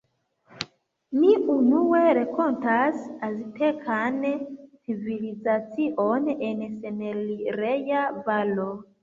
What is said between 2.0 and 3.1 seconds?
renkontas